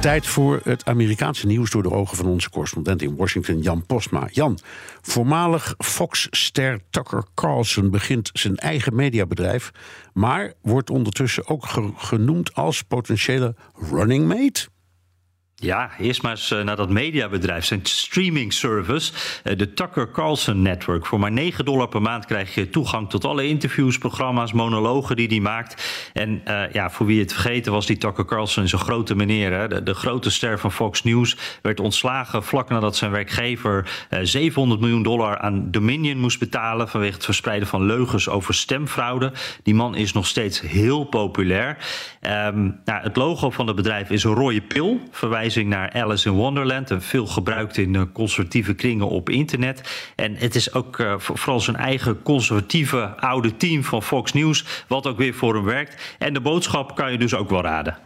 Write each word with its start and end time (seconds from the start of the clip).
Tijd 0.00 0.26
voor 0.26 0.60
het 0.64 0.84
Amerikaanse 0.84 1.46
nieuws 1.46 1.70
door 1.70 1.82
de 1.82 1.90
ogen 1.90 2.16
van 2.16 2.26
onze 2.26 2.50
correspondent 2.50 3.02
in 3.02 3.16
Washington, 3.16 3.60
Jan 3.60 3.86
Postma. 3.86 4.28
Jan, 4.32 4.58
voormalig 5.00 5.74
Fox-ster 5.78 6.80
Tucker 6.90 7.24
Carlson 7.34 7.90
begint 7.90 8.30
zijn 8.32 8.56
eigen 8.56 8.94
mediabedrijf, 8.94 9.70
maar 10.12 10.52
wordt 10.62 10.90
ondertussen 10.90 11.46
ook 11.46 11.64
genoemd 11.96 12.54
als 12.54 12.82
potentiële 12.82 13.54
running 13.90 14.26
mate. 14.28 14.68
Ja, 15.62 15.90
eerst 15.98 16.22
maar 16.22 16.30
eens 16.30 16.50
eh, 16.50 16.62
naar 16.62 16.76
dat 16.76 16.88
mediabedrijf, 16.88 17.64
zijn 17.64 17.80
streaming 17.82 18.52
service, 18.52 19.12
eh, 19.44 19.58
de 19.58 19.72
Tucker 19.74 20.10
Carlson 20.10 20.62
Network. 20.62 21.06
Voor 21.06 21.18
maar 21.18 21.32
9 21.32 21.64
dollar 21.64 21.88
per 21.88 22.02
maand 22.02 22.24
krijg 22.26 22.54
je 22.54 22.70
toegang 22.70 23.10
tot 23.10 23.24
alle 23.24 23.46
interviews, 23.46 23.98
programma's, 23.98 24.52
monologen 24.52 25.16
die 25.16 25.26
hij 25.26 25.40
maakt. 25.40 26.10
En 26.12 26.42
uh, 26.48 26.72
ja, 26.72 26.90
voor 26.90 27.06
wie 27.06 27.20
het 27.20 27.32
vergeten 27.32 27.72
was, 27.72 27.86
die 27.86 27.96
Tucker 27.96 28.24
Carlson 28.24 28.64
is 28.64 28.72
een 28.72 28.78
grote 28.78 29.14
meneer. 29.14 29.52
Hè? 29.52 29.82
De, 29.82 29.94
grote 29.94 30.30
ster 30.30 30.58
van 30.58 30.72
Fox 30.72 31.02
News 31.02 31.36
werd 31.62 31.80
ontslagen 31.80 32.42
vlak 32.44 32.68
nadat 32.68 32.96
zijn 32.96 33.10
werkgever 33.10 34.06
uh, 34.10 34.18
700 34.22 34.80
miljoen 34.80 35.02
dollar 35.02 35.38
aan 35.38 35.70
Dominion 35.70 36.18
moest 36.18 36.38
betalen 36.38 36.88
vanwege 36.88 37.14
het 37.14 37.24
verspreiden 37.24 37.68
van 37.68 37.82
leugens 37.82 38.28
over 38.28 38.54
stemfraude. 38.54 39.32
Die 39.62 39.74
man 39.74 39.94
is 39.94 40.12
nog 40.12 40.26
steeds 40.26 40.60
heel 40.60 41.04
populair. 41.04 41.76
Um, 42.20 42.80
nou, 42.84 43.02
het 43.02 43.16
logo 43.16 43.50
van 43.50 43.66
het 43.66 43.76
bedrijf 43.76 44.10
is 44.10 44.24
een 44.24 44.34
rode 44.34 44.60
pil, 44.60 45.00
verwijzing 45.50 45.92
naar 45.94 46.02
Alice 46.02 46.28
in 46.28 46.34
Wonderland. 46.34 46.90
Veel 46.98 47.26
gebruikt 47.26 47.76
in 47.76 48.12
conservatieve 48.12 48.74
kringen 48.74 49.08
op 49.08 49.30
internet. 49.30 49.80
En 50.16 50.34
het 50.36 50.54
is 50.54 50.74
ook 50.74 50.98
uh, 50.98 51.14
vooral 51.18 51.60
zijn 51.60 51.76
eigen 51.76 52.22
conservatieve 52.22 53.16
oude 53.16 53.56
team 53.56 53.84
van 53.84 54.02
Fox 54.02 54.32
News. 54.32 54.84
Wat 54.88 55.06
ook 55.06 55.16
weer 55.16 55.34
voor 55.34 55.54
hem 55.54 55.64
werkt. 55.64 56.16
En 56.18 56.34
de 56.34 56.40
boodschap 56.40 56.94
kan 56.94 57.12
je 57.12 57.18
dus 57.18 57.34
ook 57.34 57.50
wel 57.50 57.62
raden. 57.62 57.98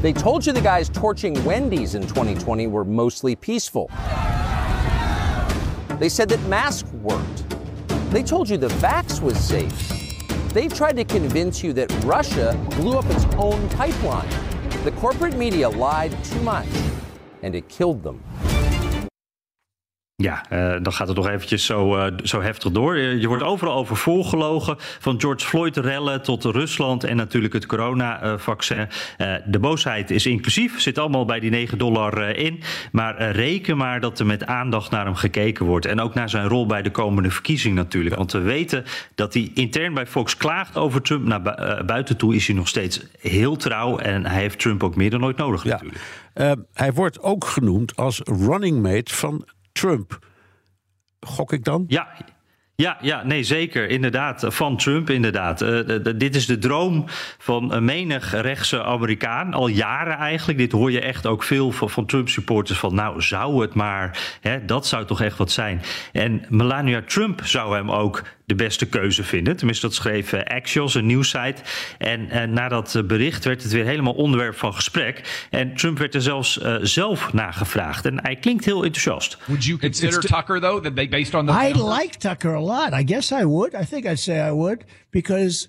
They 0.00 0.12
told 0.12 0.44
you 0.44 0.56
the 0.56 0.68
guys 0.68 0.88
torching 0.88 1.42
Wendy's 1.42 1.94
in 1.94 2.00
2020 2.00 2.68
were 2.68 2.84
mostly 2.84 3.36
peaceful. 3.36 3.90
They 5.98 6.08
said 6.08 6.28
that 6.28 6.48
masks 6.48 6.90
worked. 7.02 7.44
They 8.10 8.22
told 8.22 8.48
you 8.48 8.58
the 8.58 8.74
vax 8.80 9.20
was 9.20 9.46
safe. 9.46 10.00
They've 10.52 10.74
tried 10.74 10.96
to 10.96 11.04
convince 11.04 11.66
you 11.66 11.72
that 11.74 11.90
Russia 12.04 12.56
blew 12.76 12.98
up 12.98 13.04
its 13.10 13.24
own 13.36 13.68
pipeline. 13.68 14.51
The 14.84 14.90
corporate 14.92 15.36
media 15.36 15.68
lied 15.68 16.12
too 16.24 16.40
much 16.40 16.66
and 17.42 17.54
it 17.54 17.68
killed 17.68 18.02
them. 18.02 18.20
Ja, 20.22 20.44
uh, 20.52 20.74
dan 20.82 20.92
gaat 20.92 21.08
het 21.08 21.16
nog 21.16 21.28
eventjes 21.28 21.64
zo, 21.66 21.96
uh, 21.96 22.06
zo 22.22 22.40
heftig 22.40 22.72
door. 22.72 22.98
Je 22.98 23.26
wordt 23.26 23.42
overal 23.42 23.74
over 23.74 23.96
volgelogen. 23.96 24.76
Van 24.78 25.20
George 25.20 25.46
Floyd-rellen 25.46 26.22
tot 26.22 26.44
Rusland 26.44 27.04
en 27.04 27.16
natuurlijk 27.16 27.52
het 27.52 27.66
coronavaccin. 27.66 28.88
De 29.46 29.58
boosheid 29.58 30.10
is 30.10 30.26
inclusief, 30.26 30.80
zit 30.80 30.98
allemaal 30.98 31.24
bij 31.24 31.40
die 31.40 31.50
9 31.50 31.78
dollar 31.78 32.36
in. 32.36 32.60
Maar 32.92 33.30
reken 33.30 33.76
maar 33.76 34.00
dat 34.00 34.18
er 34.18 34.26
met 34.26 34.46
aandacht 34.46 34.90
naar 34.90 35.04
hem 35.04 35.14
gekeken 35.14 35.66
wordt. 35.66 35.86
En 35.86 36.00
ook 36.00 36.14
naar 36.14 36.28
zijn 36.28 36.48
rol 36.48 36.66
bij 36.66 36.82
de 36.82 36.90
komende 36.90 37.30
verkiezing 37.30 37.74
natuurlijk. 37.74 38.16
Want 38.16 38.32
we 38.32 38.40
weten 38.40 38.84
dat 39.14 39.34
hij 39.34 39.50
intern 39.54 39.94
bij 39.94 40.06
Fox 40.06 40.36
klaagt 40.36 40.76
over 40.76 41.02
Trump. 41.02 41.26
Naar 41.26 41.42
bu 41.42 41.84
buiten 41.84 42.16
toe 42.16 42.34
is 42.34 42.46
hij 42.46 42.56
nog 42.56 42.68
steeds 42.68 43.00
heel 43.20 43.56
trouw. 43.56 43.98
En 43.98 44.26
hij 44.26 44.40
heeft 44.40 44.58
Trump 44.58 44.82
ook 44.82 44.96
meer 44.96 45.10
dan 45.10 45.24
ooit 45.24 45.36
nodig 45.36 45.64
ja. 45.64 45.70
natuurlijk. 45.70 46.00
hij 46.74 46.92
wordt 46.92 47.20
ook 47.20 47.44
genoemd 47.44 47.96
als 47.96 48.20
running 48.24 48.82
mate 48.82 49.14
van 49.14 49.44
Trump. 49.72 50.18
Gok 51.20 51.52
ik 51.52 51.64
dan? 51.64 51.84
Ja, 51.88 52.08
ja, 52.82 52.98
ja, 53.00 53.22
nee, 53.24 53.42
zeker. 53.42 53.88
Inderdaad, 53.88 54.44
van 54.48 54.76
Trump, 54.76 55.10
inderdaad. 55.10 55.62
Uh, 55.62 55.78
dit 56.16 56.34
is 56.34 56.46
de 56.46 56.58
droom 56.58 57.04
van 57.38 57.72
een 57.72 57.84
menig 57.84 58.40
rechtse 58.40 58.82
Amerikaan. 58.82 59.54
Al 59.54 59.66
jaren 59.66 60.16
eigenlijk. 60.16 60.58
Dit 60.58 60.72
hoor 60.72 60.90
je 60.90 61.00
echt 61.00 61.26
ook 61.26 61.42
veel 61.42 61.72
van, 61.72 61.90
van 61.90 62.06
Trump-supporters. 62.06 62.78
Van 62.78 62.94
nou, 62.94 63.22
zou 63.22 63.60
het 63.60 63.74
maar. 63.74 64.18
Hè, 64.40 64.64
dat 64.64 64.86
zou 64.86 65.04
toch 65.04 65.20
echt 65.20 65.38
wat 65.38 65.50
zijn. 65.50 65.82
En 66.12 66.44
Melania 66.48 67.02
Trump 67.06 67.40
zou 67.44 67.74
hem 67.74 67.90
ook 67.90 68.22
de 68.44 68.54
beste 68.54 68.86
keuze 68.86 69.24
vinden. 69.24 69.56
Tenminste, 69.56 69.86
dat 69.86 69.94
schreef 69.94 70.34
Axios, 70.34 70.94
een 70.94 71.06
nieuwsite. 71.06 71.54
En, 71.98 72.30
en 72.30 72.52
na 72.52 72.68
dat 72.68 73.02
bericht 73.04 73.44
werd 73.44 73.62
het 73.62 73.72
weer 73.72 73.84
helemaal 73.84 74.12
onderwerp 74.12 74.58
van 74.58 74.74
gesprek. 74.74 75.46
En 75.50 75.74
Trump 75.74 75.98
werd 75.98 76.14
er 76.14 76.22
zelfs 76.22 76.58
uh, 76.58 76.76
zelf 76.80 77.32
nagevraagd. 77.32 78.04
En 78.04 78.22
hij 78.22 78.36
klinkt 78.36 78.64
heel 78.64 78.84
enthousiast. 78.84 79.38
Would 79.46 79.64
you 79.64 79.78
consider 79.78 80.08
it's, 80.08 80.24
it's 80.24 80.34
Tucker, 80.34 80.60
though, 80.60 80.82
that 80.82 80.96
they, 80.96 81.08
based 81.08 81.34
on 81.34 81.46
the... 81.46 81.52
I 81.52 81.72
like 81.98 82.18
Tucker 82.18 82.54
a 82.54 82.60
lot. 82.60 82.71
I 82.72 83.04
guess 83.04 83.30
I 83.30 83.44
would. 83.44 83.74
I 83.74 83.84
think 83.84 84.06
I'd 84.06 84.18
say 84.18 84.48
I 84.48 84.52
would. 84.52 84.84
Because 85.10 85.68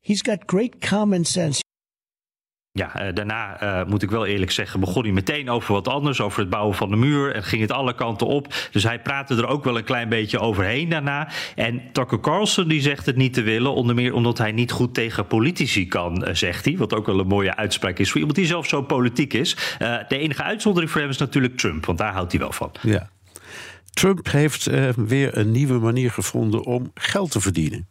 he's 0.00 0.22
got 0.22 0.38
great 0.46 0.80
common 0.88 1.24
sense. 1.24 1.60
Ja, 2.78 3.06
uh, 3.06 3.14
daarna 3.14 3.62
uh, 3.62 3.88
moet 3.88 4.02
ik 4.02 4.10
wel 4.10 4.26
eerlijk 4.26 4.50
zeggen, 4.50 4.80
begon 4.80 5.02
hij 5.02 5.12
meteen 5.12 5.50
over 5.50 5.72
wat 5.72 5.88
anders, 5.88 6.20
over 6.20 6.40
het 6.40 6.50
bouwen 6.50 6.76
van 6.76 6.90
de 6.90 6.96
muur 6.96 7.34
en 7.34 7.42
ging 7.42 7.62
het 7.62 7.72
alle 7.72 7.94
kanten 7.94 8.26
op. 8.26 8.54
Dus 8.70 8.82
hij 8.82 9.00
praatte 9.00 9.34
er 9.34 9.46
ook 9.46 9.64
wel 9.64 9.76
een 9.76 9.84
klein 9.84 10.08
beetje 10.08 10.38
overheen 10.38 10.88
daarna. 10.88 11.28
En 11.54 11.82
Tucker 11.92 12.20
Carlson 12.20 12.68
die 12.68 12.80
zegt 12.80 13.06
het 13.06 13.16
niet 13.16 13.34
te 13.34 13.42
willen, 13.42 13.74
onder 13.74 13.94
meer 13.94 14.14
omdat 14.14 14.38
hij 14.38 14.52
niet 14.52 14.70
goed 14.70 14.94
tegen 14.94 15.26
politici 15.26 15.88
kan, 15.88 16.28
uh, 16.28 16.34
zegt 16.34 16.64
hij. 16.64 16.76
Wat 16.76 16.94
ook 16.94 17.06
wel 17.06 17.18
een 17.18 17.26
mooie 17.26 17.56
uitspraak 17.56 17.98
is 17.98 18.08
voor 18.10 18.18
iemand 18.18 18.36
die 18.36 18.46
zelf 18.46 18.66
zo 18.66 18.82
politiek 18.82 19.32
is. 19.32 19.56
de 19.78 20.18
enige 20.18 20.42
uitzondering 20.42 20.90
voor 20.90 21.00
hem 21.00 21.10
is 21.10 21.18
natuurlijk 21.18 21.56
Trump, 21.56 21.86
want 21.86 21.98
daar 21.98 22.12
houdt 22.12 22.32
hij 22.32 22.40
wel 22.40 22.52
van. 22.52 22.72
Ja. 22.82 23.08
Trump 23.98 24.30
heeft 24.30 24.66
weer 24.96 25.38
een 25.38 25.50
nieuwe 25.50 25.78
manier 25.78 26.10
gevonden 26.10 26.64
om 26.64 26.90
geld 26.94 27.30
te 27.30 27.40
verdienen. 27.40 27.88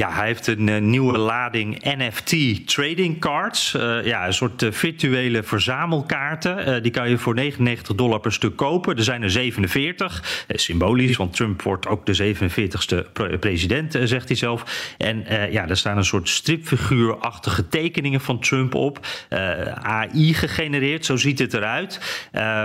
Ja, 0.00 0.12
hij 0.12 0.26
heeft 0.26 0.46
een 0.46 0.66
uh, 0.66 0.80
nieuwe 0.80 1.18
lading 1.18 1.78
NFT 1.82 2.66
trading 2.66 3.18
cards. 3.18 3.74
Uh, 3.74 4.04
ja, 4.04 4.26
een 4.26 4.34
soort 4.34 4.62
uh, 4.62 4.72
virtuele 4.72 5.42
verzamelkaarten. 5.42 6.82
die 6.82 6.92
kan 6.92 7.10
je 7.10 7.18
voor 7.18 7.34
99 7.34 7.94
dollar 7.94 8.20
per 8.20 8.32
stuk 8.32 8.56
kopen. 8.56 8.96
Er 8.96 9.02
zijn 9.02 9.22
er 9.22 9.30
47. 9.30 10.44
symbolisch, 10.48 11.16
want 11.16 11.36
Trump 11.36 11.62
wordt 11.62 11.86
ook 11.86 12.06
de 12.06 12.34
47ste 12.34 13.12
pre 13.12 13.38
president, 13.38 13.98
zegt 14.04 14.28
hij 14.28 14.36
zelf. 14.36 14.94
En 14.98 15.24
ja, 15.50 15.68
er 15.68 15.76
staan 15.76 15.96
een 15.96 16.04
soort 16.04 16.28
stripfiguurachtige 16.28 17.68
tekeningen 17.68 18.20
van 18.20 18.40
Trump 18.40 18.74
op. 18.74 19.06
AI 19.82 20.34
gegenereerd, 20.34 21.04
zo 21.04 21.16
ziet 21.16 21.38
het 21.38 21.54
eruit. 21.54 22.00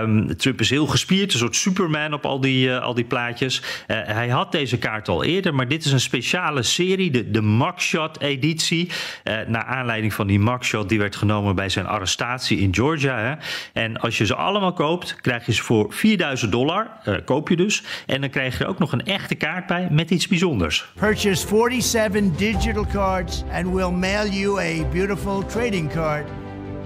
Um, 0.02 0.36
Trump 0.36 0.60
is 0.60 0.70
heel 0.70 0.86
gespierd, 0.86 1.32
een 1.32 1.38
soort 1.38 1.56
Superman 1.56 2.12
op 2.12 2.24
al 2.24 2.40
die, 2.40 2.76
al 2.76 2.94
die 2.94 3.04
plaatjes. 3.04 3.62
hij 3.86 4.28
had 4.28 4.52
deze 4.52 4.78
kaart 4.78 5.08
al 5.08 5.24
eerder, 5.24 5.54
maar 5.54 5.68
dit 5.68 5.84
is 5.84 5.92
een 5.92 6.00
speciale 6.00 6.62
serie. 6.62 7.10
De, 7.10 7.25
de 7.26 7.42
mugshot-editie. 7.42 8.90
Uh, 9.24 9.38
naar 9.46 9.64
aanleiding 9.64 10.14
van 10.14 10.26
die 10.26 10.40
mugshot 10.40 10.88
die 10.88 10.98
werd 10.98 11.16
genomen 11.16 11.54
bij 11.54 11.68
zijn 11.68 11.86
arrestatie 11.86 12.58
in 12.58 12.74
Georgia. 12.74 13.18
Hè. 13.18 13.34
En 13.72 14.00
als 14.00 14.18
je 14.18 14.26
ze 14.26 14.34
allemaal 14.34 14.72
koopt, 14.72 15.14
krijg 15.20 15.46
je 15.46 15.52
ze 15.52 15.62
voor 15.62 15.92
4000 15.92 16.52
dollar. 16.52 16.90
Uh, 17.04 17.14
koop 17.24 17.48
je 17.48 17.56
dus. 17.56 17.82
En 18.06 18.20
dan 18.20 18.30
krijg 18.30 18.58
je 18.58 18.64
er 18.64 18.70
ook 18.70 18.78
nog 18.78 18.92
een 18.92 19.04
echte 19.04 19.34
kaart 19.34 19.66
bij 19.66 19.88
met 19.90 20.10
iets 20.10 20.28
bijzonders. 20.28 20.86
Purchase 20.94 21.46
47 21.46 22.36
digital 22.36 22.86
cards 22.86 23.44
and 23.52 23.74
we'll 23.74 23.90
mail 23.90 24.26
you 24.30 24.60
a 24.60 24.84
beautiful 24.92 25.44
trading 25.46 25.92
card. 25.92 26.26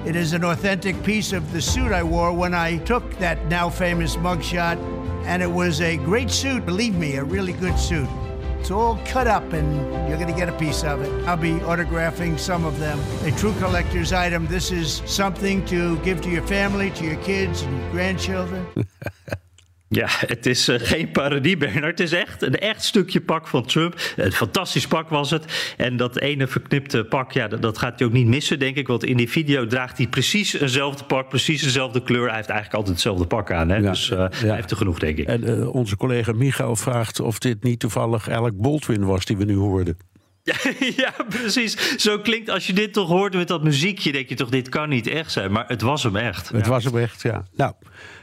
It 0.04 0.16
is 0.16 0.32
an 0.32 0.44
authentic 0.44 1.02
piece 1.02 1.36
of 1.36 1.52
the 1.52 1.60
suit 1.60 1.92
I 1.92 2.02
wore 2.02 2.32
when 2.32 2.54
I 2.54 2.78
took 2.78 3.18
that 3.18 3.38
now 3.48 3.70
famous 3.70 4.16
mugshot. 4.16 4.78
And 5.26 5.42
it 5.42 5.50
was 5.50 5.80
a 5.80 5.96
great 5.96 6.30
suit, 6.30 6.64
believe 6.64 6.94
me, 6.94 7.16
a 7.16 7.24
really 7.24 7.52
good 7.52 7.78
suit. 7.78 8.08
It's 8.60 8.70
all 8.70 9.00
cut 9.06 9.26
up 9.26 9.54
and 9.54 9.74
you're 10.06 10.18
going 10.18 10.32
to 10.32 10.38
get 10.38 10.50
a 10.50 10.58
piece 10.58 10.84
of 10.84 11.00
it. 11.00 11.26
I'll 11.26 11.36
be 11.36 11.54
autographing 11.60 12.38
some 12.38 12.66
of 12.66 12.78
them. 12.78 13.00
A 13.24 13.34
true 13.36 13.54
collector's 13.54 14.12
item. 14.12 14.46
This 14.48 14.70
is 14.70 15.02
something 15.06 15.64
to 15.64 15.96
give 16.00 16.20
to 16.20 16.30
your 16.30 16.46
family, 16.46 16.90
to 16.90 17.04
your 17.04 17.16
kids 17.22 17.62
and 17.62 17.90
grandchildren. 17.90 18.66
Ja, 19.92 20.06
het 20.08 20.46
is 20.46 20.68
uh, 20.68 20.76
geen 20.78 21.10
parodie, 21.10 21.56
Bernard. 21.56 21.98
Het 21.98 22.00
is 22.00 22.12
echt 22.12 22.42
een 22.42 22.58
echt 22.58 22.84
stukje 22.84 23.20
pak 23.20 23.46
van 23.46 23.66
Trump. 23.66 23.94
Een 24.16 24.32
fantastisch 24.32 24.86
pak 24.86 25.08
was 25.08 25.30
het. 25.30 25.74
En 25.76 25.96
dat 25.96 26.18
ene 26.18 26.46
verknipte 26.46 27.04
pak, 27.04 27.32
ja, 27.32 27.48
dat, 27.48 27.62
dat, 27.62 27.78
gaat 27.78 27.98
hij 27.98 28.08
ook 28.08 28.14
niet 28.14 28.26
missen, 28.26 28.58
denk 28.58 28.76
ik. 28.76 28.86
Want 28.86 29.04
in 29.04 29.16
die 29.16 29.30
video 29.30 29.66
draagt 29.66 29.96
hij 29.96 30.06
precies 30.06 30.60
eenzelfde 30.60 31.04
pak, 31.04 31.28
precies 31.28 31.62
dezelfde 31.62 32.02
kleur. 32.02 32.26
Hij 32.26 32.36
heeft 32.36 32.48
eigenlijk 32.48 32.76
altijd 32.76 32.94
hetzelfde 32.94 33.26
pak 33.26 33.52
aan. 33.52 33.68
Hè? 33.68 33.76
Ja, 33.76 33.90
dus 33.90 34.10
uh, 34.10 34.18
ja. 34.18 34.28
hij 34.30 34.54
heeft 34.54 34.70
er 34.70 34.76
genoeg, 34.76 34.98
denk 34.98 35.18
ik. 35.18 35.26
En 35.26 35.50
uh, 35.50 35.74
onze 35.74 35.96
collega 35.96 36.32
Michael 36.32 36.76
vraagt 36.76 37.20
of 37.20 37.38
dit 37.38 37.62
niet 37.62 37.80
toevallig 37.80 38.30
Alec 38.30 38.56
Baldwin 38.56 39.04
was 39.04 39.24
die 39.24 39.36
we 39.36 39.44
nu 39.44 39.56
hoorden. 39.56 39.96
ja, 40.96 41.14
precies. 41.28 41.96
Zo 41.96 42.18
klinkt 42.18 42.48
als 42.50 42.66
je 42.66 42.72
dit 42.72 42.92
toch 42.92 43.08
hoort 43.08 43.34
met 43.34 43.48
dat 43.48 43.62
muziekje, 43.62 44.12
denk 44.12 44.28
je 44.28 44.34
toch, 44.34 44.48
dit 44.48 44.68
kan 44.68 44.88
niet 44.88 45.06
echt 45.06 45.32
zijn. 45.32 45.52
Maar 45.52 45.68
het 45.68 45.80
was 45.82 46.02
hem 46.02 46.16
echt. 46.16 46.48
Het 46.48 46.64
Ja. 46.64 46.70
was 46.70 46.84
hem 46.84 46.98
echt, 46.98 47.22
ja. 47.22 47.44
Nou, 47.56 47.72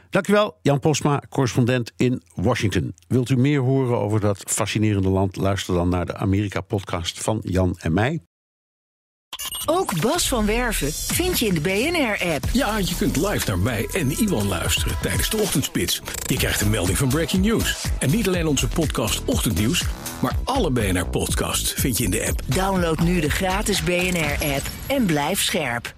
dankjewel 0.10 0.60
Jan 0.62 0.80
Posma, 0.80 1.22
correspondent 1.30 1.92
in 1.98 2.22
Washington. 2.36 2.96
Wilt 3.08 3.30
u 3.30 3.36
meer 3.38 3.60
horen 3.60 3.98
over 3.98 4.20
dat 4.20 4.44
fascinerende 4.48 5.10
land? 5.10 5.36
Luister 5.36 5.74
dan 5.74 5.90
naar 5.90 6.06
de 6.06 6.16
Amerika-podcast 6.16 7.22
van 7.24 7.40
Jan 7.44 7.76
en 7.80 7.94
mij. 7.94 8.22
Ook 9.66 10.02
Bas 10.02 10.28
van 10.28 10.46
Werven 10.46 10.94
vind 10.94 11.40
je 11.40 11.46
in 11.46 11.54
de 11.54 11.62
BNR-app. 11.62 12.44
Ja, 12.54 12.78
je 12.78 12.96
kunt 12.98 13.16
live 13.16 13.48
naar 13.48 13.60
mij 13.60 13.88
en 13.94 14.12
Iwan 14.12 14.48
luisteren 14.48 14.96
tijdens 15.02 15.30
de 15.30 15.38
ochtendspits. 15.38 16.02
Je 16.26 16.36
krijgt 16.38 16.62
een 16.62 16.70
melding 16.70 16.98
van 16.98 17.10
Breaking 17.10 17.46
News. 17.46 17.86
En 18.00 18.10
niet 18.10 18.28
alleen 18.28 18.48
onze 18.48 18.68
podcast 18.68 19.26
Ochtendnieuws, 19.26 19.84
maar 20.22 20.36
alle 20.44 20.72
BNR-podcasts 20.72 21.74
vind 21.74 21.98
je 21.98 22.04
in 22.04 22.12
de 22.12 22.26
app. 22.28 22.42
Download 22.46 23.00
nu 23.00 23.20
de 23.20 23.30
gratis 23.30 23.84
BNR-app 23.84 24.66
en 24.88 25.06
blijf 25.06 25.42
scherp. 25.42 25.96